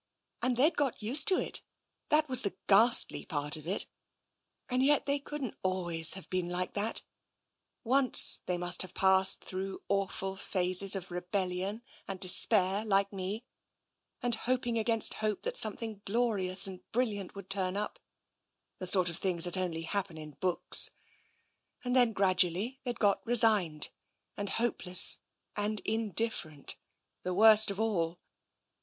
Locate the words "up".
17.77-17.99